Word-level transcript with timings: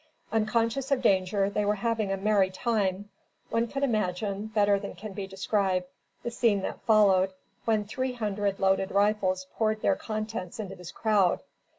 Unconscious 0.31 0.89
of 0.89 1.03
danger, 1.03 1.47
they 1.47 1.63
were 1.63 1.75
having 1.75 2.11
a 2.11 2.17
merry 2.17 2.49
time. 2.49 3.11
One 3.51 3.67
can 3.67 3.83
imagine, 3.83 4.47
better 4.47 4.79
than 4.79 4.95
can 4.95 5.13
be 5.13 5.27
described, 5.27 5.85
the 6.23 6.31
scene 6.31 6.63
that 6.63 6.81
followed 6.81 7.33
when 7.65 7.85
three 7.85 8.13
hundred 8.13 8.59
loaded 8.59 8.89
rifles 8.89 9.45
poured 9.57 9.83
their 9.83 9.95
contents 9.95 10.59
into 10.59 10.73
this 10.75 10.91
crowd. 10.91 11.41